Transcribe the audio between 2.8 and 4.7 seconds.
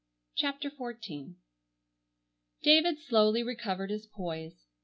slowly recovered his poise.